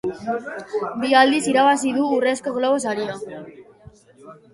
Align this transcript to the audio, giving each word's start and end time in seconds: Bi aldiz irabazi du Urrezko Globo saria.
Bi 1.01 1.11
aldiz 1.19 1.41
irabazi 1.51 1.91
du 1.97 2.05
Urrezko 2.15 2.53
Globo 2.55 2.79
saria. 2.87 3.19